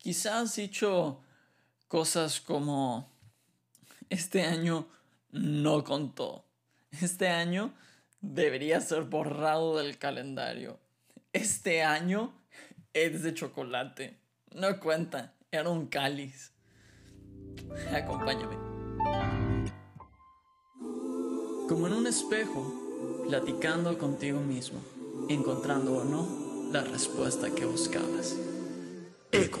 [0.00, 1.20] quizás has dicho
[1.88, 3.10] cosas como,
[4.08, 4.86] este año
[5.30, 6.44] no contó,
[7.00, 7.72] este año
[8.20, 10.78] debería ser borrado del calendario,
[11.32, 12.32] este año
[12.92, 14.18] es de chocolate,
[14.54, 16.52] no cuenta, era un cáliz.
[17.92, 18.56] Acompáñame.
[21.68, 24.80] Como en un espejo, platicando contigo mismo,
[25.28, 28.36] encontrando o no la respuesta que buscabas.
[29.30, 29.60] Eco.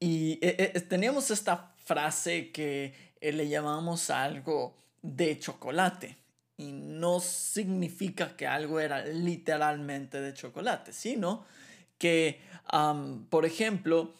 [0.00, 6.16] y eh, eh, teníamos esta frase que eh, le llamamos algo de chocolate.
[6.56, 11.46] Y no significa que algo era literalmente de chocolate, sino
[11.98, 12.40] que,
[13.30, 14.12] por ejemplo,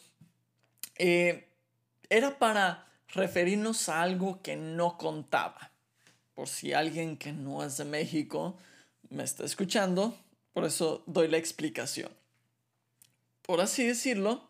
[0.95, 5.71] era para referirnos a algo que no contaba.
[6.33, 8.57] Por si alguien que no es de México
[9.09, 10.17] me está escuchando,
[10.53, 12.09] por eso doy la explicación
[13.49, 14.47] por así decirlo,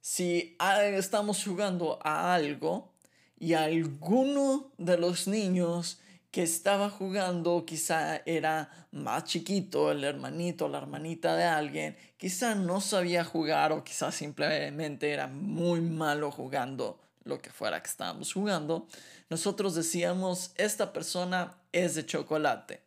[0.00, 2.92] si estamos jugando a algo
[3.38, 10.78] y alguno de los niños que estaba jugando quizá era más chiquito, el hermanito la
[10.78, 17.40] hermanita de alguien, quizá no sabía jugar o quizá simplemente era muy malo jugando lo
[17.40, 18.86] que fuera que estábamos jugando,
[19.28, 22.82] nosotros decíamos, esta persona es de chocolate,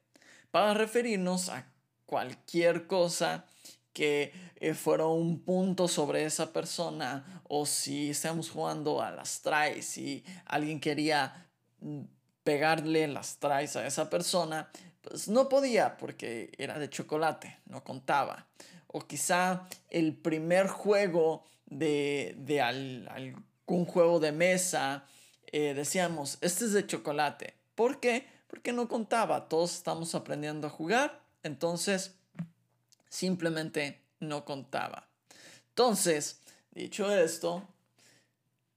[0.51, 1.65] para referirnos a
[2.05, 3.45] cualquier cosa
[3.93, 10.23] que eh, un punto sobre esa persona o si estamos jugando a las tries y
[10.45, 11.47] alguien quería
[11.79, 12.01] mm,
[12.43, 14.69] pegarle las tries a esa persona,
[15.01, 18.47] pues no podía porque era de chocolate, no contaba.
[18.87, 25.05] O quizá el primer juego de, de algún juego de mesa,
[25.51, 27.55] eh, decíamos, este es de chocolate.
[27.75, 28.27] ¿Por qué?
[28.47, 32.15] Porque no contaba, todos estamos aprendiendo a jugar, entonces
[33.13, 35.07] simplemente no contaba.
[35.69, 36.39] Entonces,
[36.71, 37.67] dicho esto,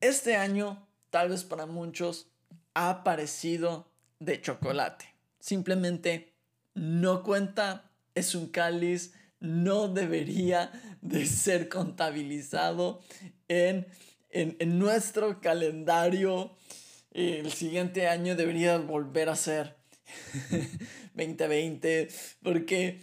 [0.03, 2.27] este año, tal vez para muchos,
[2.75, 3.89] ha parecido
[4.19, 5.07] de chocolate.
[5.41, 6.35] Simplemente
[6.75, 10.71] no cuenta, es un cáliz, no debería
[11.01, 13.01] de ser contabilizado
[13.49, 13.87] en,
[14.29, 16.55] en nuestro calendario.
[17.11, 19.77] El siguiente año debería volver a ser
[21.15, 22.09] 2020,
[22.43, 23.01] porque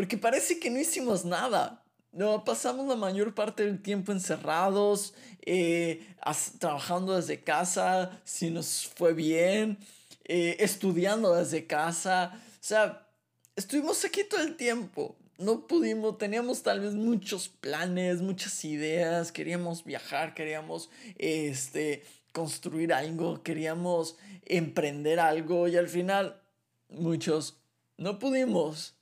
[0.00, 1.84] porque parece que no hicimos nada.
[2.10, 5.12] No, pasamos la mayor parte del tiempo encerrados,
[5.42, 6.16] eh,
[6.58, 9.76] trabajando desde casa, si nos fue bien,
[10.24, 12.32] eh, estudiando desde casa.
[12.34, 13.10] O sea,
[13.56, 15.18] estuvimos aquí todo el tiempo.
[15.36, 23.42] No pudimos, teníamos tal vez muchos planes, muchas ideas, queríamos viajar, queríamos este, construir algo,
[23.42, 24.16] queríamos
[24.46, 26.40] emprender algo y al final
[26.88, 27.60] muchos
[27.98, 28.96] no pudimos.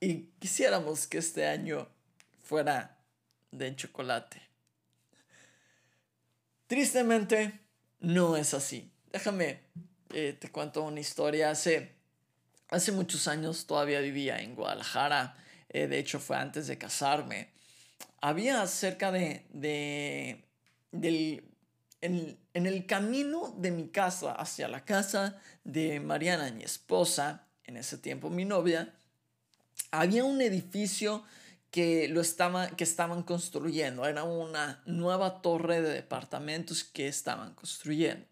[0.00, 1.88] Y quisiéramos que este año
[2.42, 2.98] fuera
[3.50, 4.42] de chocolate.
[6.66, 7.60] Tristemente,
[8.00, 8.92] no es así.
[9.10, 9.60] Déjame,
[10.10, 11.50] eh, te cuento una historia.
[11.50, 11.94] Hace,
[12.68, 15.36] hace muchos años todavía vivía en Guadalajara.
[15.70, 17.50] Eh, de hecho, fue antes de casarme.
[18.20, 20.44] Había cerca de, de
[20.90, 21.44] del,
[22.00, 27.76] en, en el camino de mi casa hacia la casa de Mariana, mi esposa, en
[27.76, 28.94] ese tiempo mi novia,
[29.90, 31.24] había un edificio
[31.70, 34.06] que, lo estaba, que estaban construyendo.
[34.06, 38.26] Era una nueva torre de departamentos que estaban construyendo.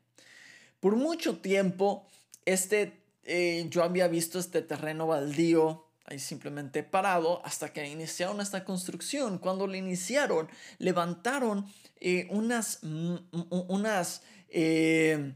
[0.81, 2.07] Por mucho tiempo,
[2.45, 8.65] este, eh, yo había visto este terreno baldío ahí simplemente parado hasta que iniciaron esta
[8.65, 9.39] construcción.
[9.39, 10.49] Cuando lo iniciaron,
[10.79, 11.67] levantaron
[12.01, 15.35] eh, unas, unas eh,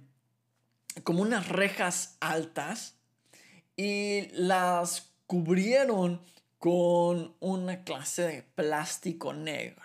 [1.03, 2.95] como unas rejas altas
[3.77, 6.21] y las cubrieron
[6.59, 9.85] con una clase de plástico negro.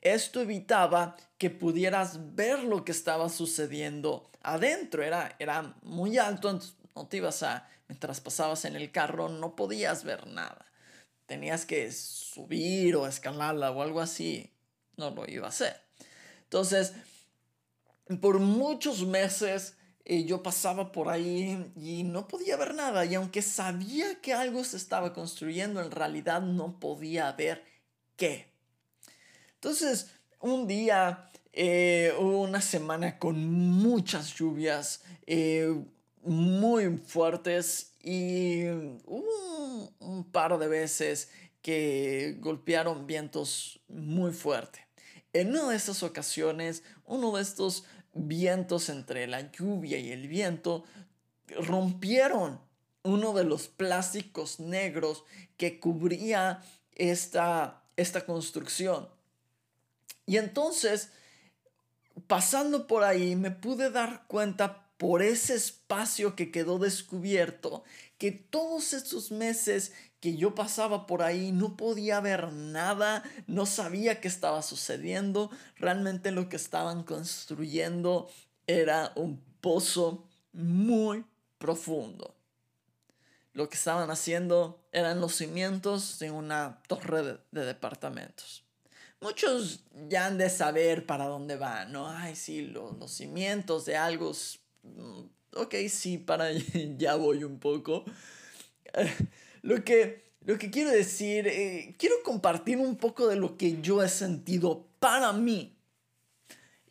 [0.00, 5.02] Esto evitaba que pudieras ver lo que estaba sucediendo adentro.
[5.02, 9.56] Era, era muy alto, entonces no te ibas a, mientras pasabas en el carro, no
[9.56, 10.64] podías ver nada.
[11.26, 14.52] Tenías que subir o escalarla o algo así.
[14.96, 15.80] No lo iba a hacer.
[16.44, 16.92] Entonces,
[18.20, 23.04] por muchos meses y yo pasaba por ahí y no podía ver nada.
[23.04, 27.64] Y aunque sabía que algo se estaba construyendo, en realidad no podía ver
[28.16, 28.48] qué.
[29.54, 30.10] Entonces,
[30.40, 35.72] un día eh, una semana con muchas lluvias eh,
[36.22, 38.66] muy fuertes y
[39.06, 41.30] hubo un, par de veces
[41.62, 44.82] que golpearon vientos muy fuertes.
[45.32, 47.84] En una de estas ocasiones, uno de estos
[48.14, 50.84] vientos entre la lluvia y el viento
[51.48, 52.60] rompieron
[53.02, 55.24] uno de los plásticos negros
[55.56, 56.62] que cubría
[56.94, 59.08] esta, esta construcción.
[60.26, 61.10] Y entonces,
[62.26, 67.84] pasando por ahí, me pude dar cuenta por ese espacio que quedó descubierto,
[68.16, 69.92] que todos estos meses
[70.24, 76.30] que yo pasaba por ahí no podía ver nada, no sabía qué estaba sucediendo, realmente
[76.30, 78.30] lo que estaban construyendo
[78.66, 81.26] era un pozo muy
[81.58, 82.34] profundo.
[83.52, 88.64] Lo que estaban haciendo eran los cimientos de una torre de, departamentos.
[89.20, 92.08] Muchos ya han de saber para dónde van, ¿no?
[92.08, 94.32] Ay, sí, los cimientos de algo.
[94.84, 95.24] Mm,
[95.54, 96.50] ok, sí, para
[96.96, 98.06] ya voy un poco.
[99.64, 104.02] lo, que, lo que quiero decir, eh, quiero compartir un poco de lo que yo
[104.02, 105.76] he sentido para mí.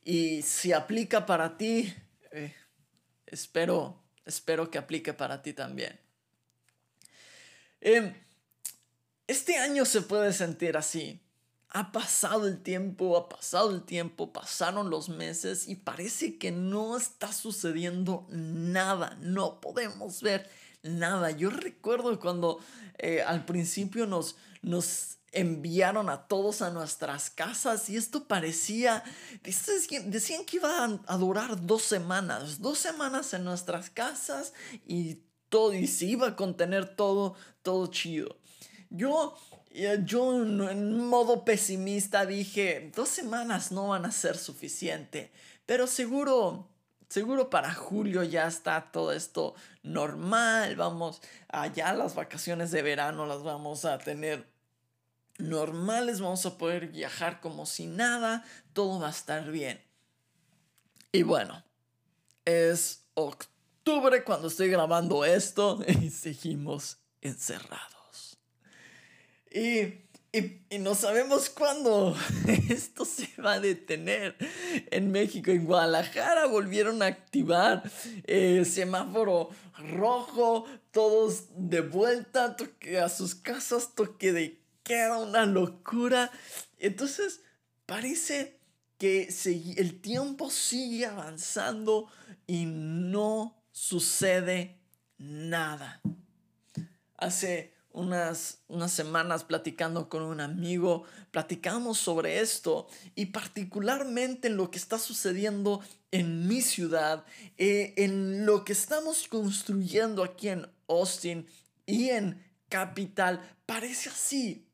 [0.03, 1.93] Y si aplica para ti,
[2.31, 2.53] eh,
[3.25, 5.99] espero Espero que aplique para ti también.
[7.81, 8.13] Em,
[9.27, 11.19] este año se puede sentir así.
[11.69, 16.95] Ha pasado el tiempo, ha pasado el tiempo, pasaron los meses y parece que no
[16.95, 19.17] está sucediendo nada.
[19.21, 20.49] No podemos ver
[20.83, 21.31] nada.
[21.31, 22.59] Yo recuerdo cuando
[22.97, 29.03] eh, al principio nos, nos enviaron a todos a nuestras casas y esto parecía,
[30.05, 34.53] decían que iba a durar dos semanas, dos semanas en nuestras casas
[34.85, 38.37] y todo, y se iba a contener todo, todo chido.
[38.89, 39.35] Yo,
[39.71, 45.31] eh, yo en modo pesimista dije, dos semanas no van a ser suficiente,
[45.65, 46.69] pero seguro,
[47.13, 53.43] seguro para julio ya está todo esto normal, vamos, allá las vacaciones de verano las
[53.43, 54.47] vamos a tener
[55.37, 58.43] normales, vamos a poder viajar como si nada,
[58.73, 59.79] todo va a estar bien.
[61.11, 61.63] Y bueno,
[62.45, 68.39] es octubre cuando estoy grabando esto y seguimos encerrados.
[69.51, 70.01] Y,
[70.79, 72.17] no sabemos cuándo
[72.69, 74.35] esto se va a detener.
[74.89, 77.83] En México, en Guadalajara, volvieron a activar
[78.25, 82.55] el semáforo rojo, todos de vuelta
[83.03, 86.31] a sus casas, toque de queda una locura.
[86.79, 87.41] Entonces,
[87.85, 88.59] parece
[88.97, 89.29] que
[89.77, 92.09] el tiempo sigue avanzando
[92.47, 94.79] y no sucede
[95.17, 96.01] nada.
[97.17, 104.71] Hace unas, unas semanas platicando con un amigo, platicamos sobre esto y particularmente en lo
[104.71, 105.81] que está sucediendo
[106.11, 107.23] en mi ciudad,
[107.57, 111.47] eh, en lo que estamos construyendo aquí en Austin
[111.85, 114.67] y en Capital, parece así.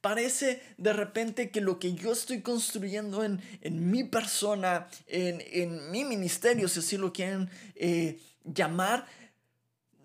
[0.00, 6.66] Parece de repente que lo que yo estoy construyendo en, mi persona, en, mi ministerio,
[6.66, 9.06] si así lo quieren eh, llamar,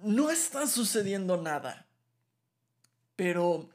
[0.03, 1.86] no está sucediendo nada.
[3.17, 3.69] Pero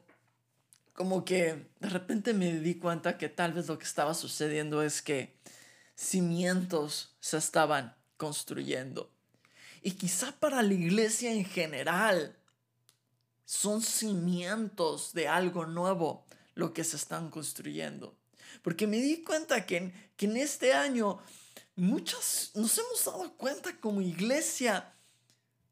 [0.93, 5.03] como que de repente me di cuenta que tal vez lo que estaba sucediendo es
[5.03, 5.37] que
[5.95, 9.11] cimientos se estaban construyendo.
[9.83, 12.35] Y quizá para la iglesia en general,
[13.45, 16.25] son cimientos de algo nuevo
[16.55, 18.17] lo que se están construyendo.
[18.63, 21.19] Porque me di cuenta que que en este año
[21.75, 24.93] muchas nos hemos dado cuenta como iglesia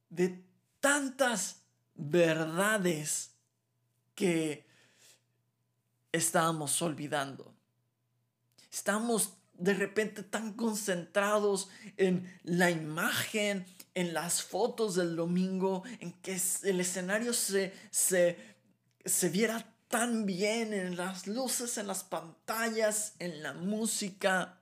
[0.10, 0.44] de
[0.80, 1.58] tantas
[1.94, 3.31] verdades
[4.22, 4.64] que
[6.12, 7.52] estábamos olvidando.
[8.72, 16.40] Estamos de repente tan concentrados en la imagen, en las fotos del domingo, en que
[16.64, 18.38] el escenario se, se,
[19.04, 24.60] se viera tan bien, en las luces, en las pantallas, en la música.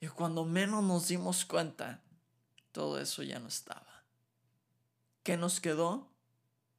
[0.00, 2.00] Y cuando menos nos dimos cuenta,
[2.72, 4.02] todo eso ya no estaba.
[5.22, 6.10] ¿Qué nos quedó?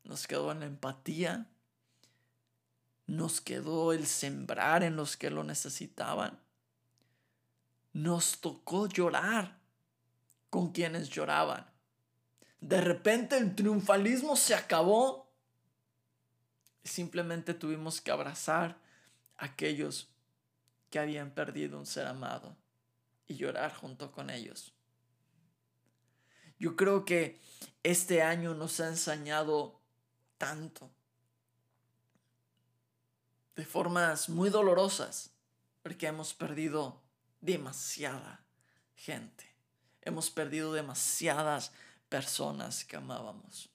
[0.04, 1.48] Nos quedó en la empatía.
[3.05, 6.39] Nos quedó el sembrar en los que lo necesitaban.
[7.91, 9.60] Nos tocó llorar
[10.50, 11.65] con quienes lloraban.
[12.62, 15.29] De repente el triunfalismo se acabó.
[16.83, 18.77] Simplemente tuvimos que abrazar
[19.38, 20.10] a aquellos
[20.89, 22.55] que habían perdido un ser amado
[23.27, 24.74] y llorar junto con ellos.
[26.60, 27.41] Yo creo que
[27.83, 29.81] este año nos ha enseñado
[30.38, 30.89] tanto,
[33.55, 35.31] de formas muy dolorosas,
[35.81, 37.01] porque hemos perdido
[37.41, 38.43] demasiada
[38.95, 39.45] gente.
[40.01, 41.72] Hemos perdido demasiadas
[42.10, 43.69] personas que amábamos.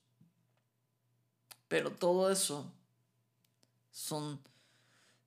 [1.67, 2.71] Pero todo eso
[3.91, 4.41] son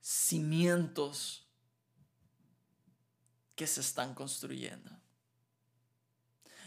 [0.00, 1.46] cimientos
[3.54, 4.90] que se están construyendo.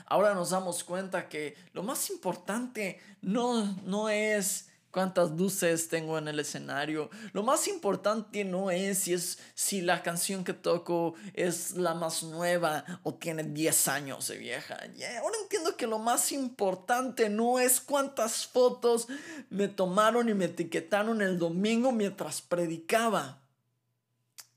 [0.06, 6.30] Ahora nos damos cuenta que lo más importante no, no es cuántas luces tengo en
[6.30, 7.10] el escenario.
[7.34, 12.24] Lo más importante no es si, es si la canción que toco es la más
[12.24, 14.76] nueva o tiene 10 años de vieja.
[15.20, 19.10] ahora entiendo que lo más importante no es cuántas fotos
[19.50, 23.42] me tomaron y me etiquetaron el domingo mientras predicaba.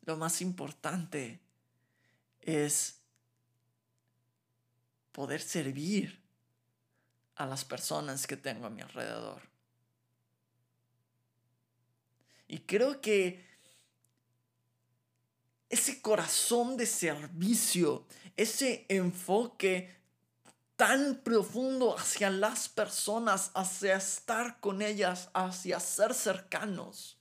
[0.03, 1.41] Lo más importante
[2.43, 3.01] es
[5.11, 6.23] poder servir
[7.35, 9.48] a las personas que tengo a mi alrededor.
[12.49, 13.47] Y creo que
[15.69, 19.95] ese corazón de servicio, ese enfoque
[20.77, 27.19] tan profundo hacia las personas, hacia estar con ellas, hacia ser cercanos.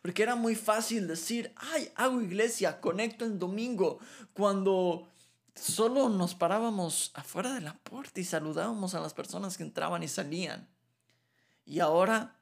[0.00, 3.98] Porque era muy fácil decir, ay, hago iglesia, conecto en domingo,
[4.32, 5.10] cuando
[5.54, 10.08] solo nos parábamos afuera de la puerta y saludábamos a las personas que entraban y
[10.08, 10.68] salían.
[11.64, 12.35] Y ahora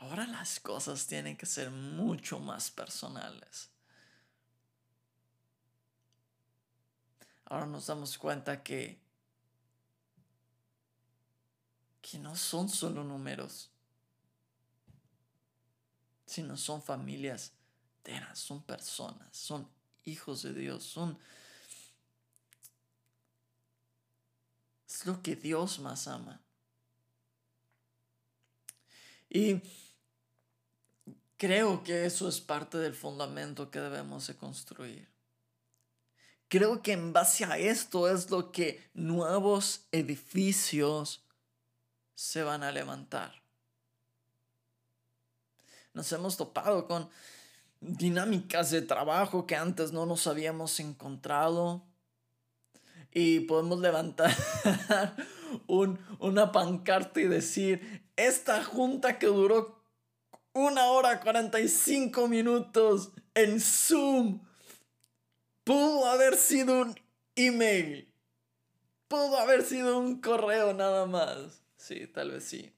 [0.00, 3.68] Ahora las cosas tienen que ser mucho más personales.
[7.44, 8.98] Ahora nos damos cuenta que,
[12.00, 13.70] que no son solo números,
[16.24, 17.52] sino son familias
[17.98, 19.68] enteras, son personas, son
[20.04, 21.18] hijos de Dios, son...
[24.88, 26.40] Es lo que Dios más ama.
[29.28, 29.60] Y
[31.40, 35.08] Creo que eso es parte del fundamento que debemos de construir.
[36.48, 41.24] Creo que en base a esto es lo que nuevos edificios
[42.14, 43.42] se van a levantar.
[45.94, 47.08] Nos hemos topado con
[47.80, 51.86] dinámicas de trabajo que antes no nos habíamos encontrado
[53.12, 54.36] y podemos levantar
[55.66, 59.79] un, una pancarta y decir, esta junta que duró
[60.52, 64.40] una hora 45 minutos en Zoom.
[65.64, 67.00] Pudo haber sido un
[67.36, 68.12] email.
[69.08, 71.62] Pudo haber sido un correo nada más.
[71.76, 72.72] Sí, tal vez sí.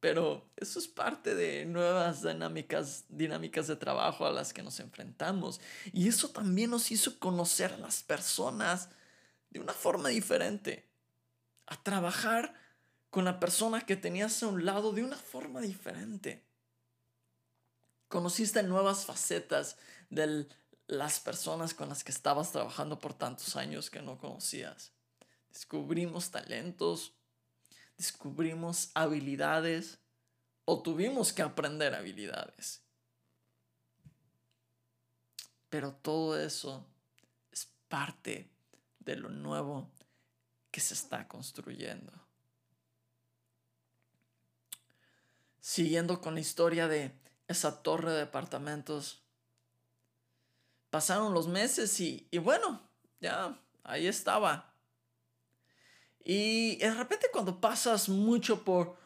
[0.00, 5.60] Pero eso es parte de nuevas dinámicas, dinámicas de trabajo a las que nos enfrentamos.
[5.92, 8.90] Y eso también nos hizo conocer a las personas
[9.50, 10.88] de una forma diferente.
[11.66, 12.54] A trabajar
[13.10, 16.47] con la persona que tenías a un lado de una forma diferente.
[18.08, 19.76] Conociste nuevas facetas
[20.08, 20.48] de
[20.86, 24.92] las personas con las que estabas trabajando por tantos años que no conocías.
[25.50, 27.12] Descubrimos talentos,
[27.98, 29.98] descubrimos habilidades
[30.64, 32.82] o tuvimos que aprender habilidades.
[35.68, 36.86] Pero todo eso
[37.52, 38.50] es parte
[39.00, 39.90] de lo nuevo
[40.70, 42.12] que se está construyendo.
[45.60, 47.12] Siguiendo con la historia de
[47.48, 49.24] esa torre de departamentos.
[50.90, 52.80] Pasaron los meses y, y bueno,
[53.20, 54.72] ya ahí estaba.
[56.24, 58.96] Y de repente cuando pasas mucho por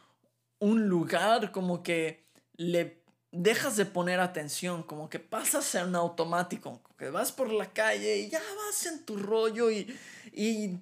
[0.59, 6.97] un lugar, como que le dejas de poner atención, como que pasas en automático, como
[6.97, 9.99] que vas por la calle y ya vas en tu rollo y,
[10.33, 10.79] y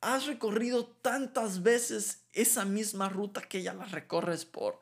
[0.00, 4.80] has recorrido tantas veces esa misma ruta que ya la recorres por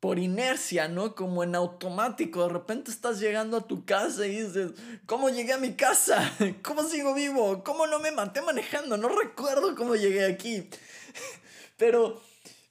[0.00, 1.14] por inercia, ¿no?
[1.14, 2.42] Como en automático.
[2.42, 4.72] De repente estás llegando a tu casa y dices,
[5.06, 6.32] ¿cómo llegué a mi casa?
[6.62, 7.62] ¿Cómo sigo vivo?
[7.64, 8.96] ¿Cómo no me maté manejando?
[8.96, 10.68] No recuerdo cómo llegué aquí.
[11.78, 12.22] Pero,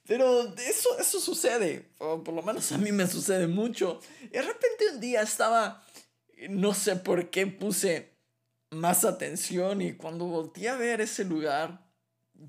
[0.04, 4.00] pero eso, eso sucede, o por lo menos a mí me sucede mucho.
[4.32, 5.86] De repente un día estaba,
[6.48, 8.16] no sé por qué puse
[8.72, 11.86] más atención y cuando volteé a ver ese lugar,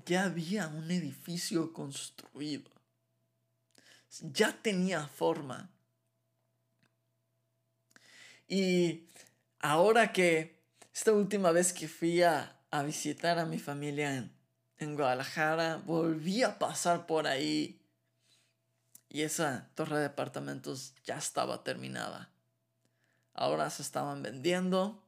[0.04, 2.77] ya había un edificio construido
[4.20, 5.70] ya tenía forma.
[8.48, 9.06] Y
[9.60, 10.58] ahora que
[10.92, 14.32] esta última vez que fui a, visitar a mi familia en,
[14.78, 17.80] en Guadalajara, volví a pasar por ahí
[19.10, 22.30] y esa torre de departamentos ya estaba terminada.
[23.32, 25.02] Ahora se estaban vendiendo,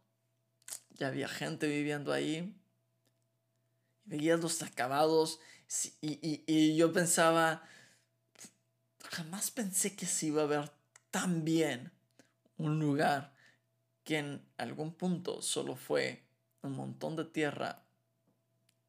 [0.91, 2.57] ya había gente viviendo ahí.
[4.05, 5.41] Veías los acabados
[6.01, 7.63] y, y, y yo pensaba,
[9.09, 10.71] jamás pensé que se iba a ver
[11.11, 11.93] tan bien
[12.57, 13.33] un lugar
[14.05, 16.23] que en algún punto solo fue
[16.63, 17.83] un montón de tierra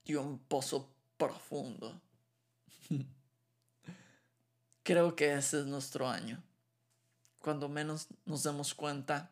[0.04, 2.02] y un pozo profundo.
[4.84, 6.44] Creo que ese es nuestro año.
[7.40, 9.32] Cuando menos nos demos cuenta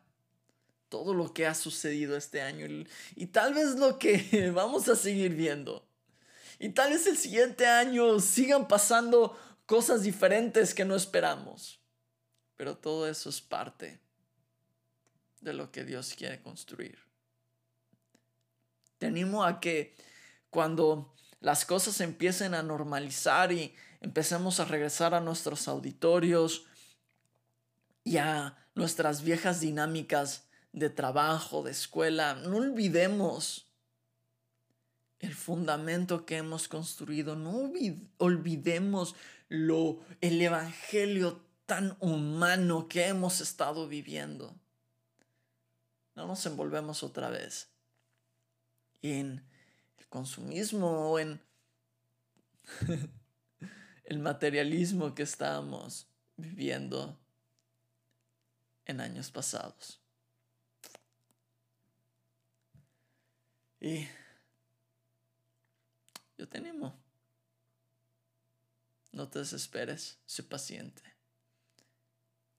[0.88, 4.96] todo lo que ha sucedido este año y, y tal vez lo que vamos a
[4.96, 5.86] seguir viendo.
[6.58, 9.36] Y tal vez el siguiente año sigan pasando
[9.70, 11.80] cosas diferentes que no esperamos.
[12.56, 14.00] Pero todo eso es parte
[15.40, 16.98] de lo que Dios quiere construir.
[18.98, 19.94] Te animo a que
[20.50, 26.66] cuando las cosas empiecen a normalizar y empecemos a regresar a nuestros auditorios
[28.02, 33.69] y a nuestras viejas dinámicas de trabajo, de escuela, no olvidemos
[35.20, 37.70] el fundamento que hemos construido, no
[38.18, 39.14] olvidemos
[39.48, 44.54] lo el evangelio tan humano que hemos estado viviendo.
[46.16, 47.68] No nos envolvemos otra vez
[49.02, 49.44] en
[49.98, 51.40] el consumismo o en
[54.04, 57.18] el materialismo que estábamos viviendo
[58.86, 60.00] en años pasados.
[63.80, 64.06] Y
[66.40, 66.98] yo te animo.
[69.12, 71.02] No te desesperes, sé paciente.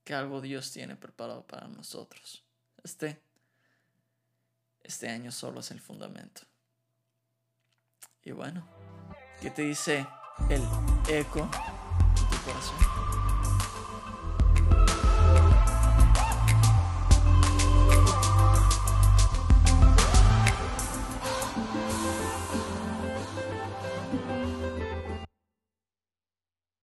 [0.04, 2.44] Que algo Dios tiene preparado para nosotros.
[2.84, 3.20] Este,
[4.84, 6.42] este año solo es el fundamento.
[8.22, 8.68] Y bueno,
[9.40, 10.06] ¿qué te dice
[10.48, 10.62] el
[11.08, 12.91] eco de tu corazón?